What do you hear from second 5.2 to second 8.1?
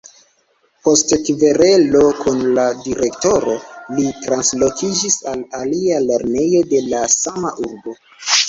al alia lernejo de la sama urbo.